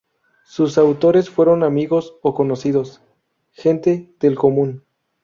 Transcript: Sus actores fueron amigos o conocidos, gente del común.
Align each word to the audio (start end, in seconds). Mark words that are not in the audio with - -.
Sus 0.47 0.79
actores 0.79 1.29
fueron 1.29 1.61
amigos 1.63 2.17
o 2.23 2.33
conocidos, 2.33 3.01
gente 3.51 4.11
del 4.19 4.33
común. 4.33 4.83